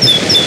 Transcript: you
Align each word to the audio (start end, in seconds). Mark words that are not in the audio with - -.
you 0.00 0.37